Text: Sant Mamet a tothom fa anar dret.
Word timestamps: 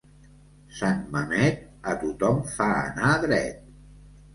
Sant 0.77 1.03
Mamet 1.11 1.61
a 1.93 1.95
tothom 2.07 2.43
fa 2.59 2.71
anar 2.91 3.17
dret. 3.31 3.67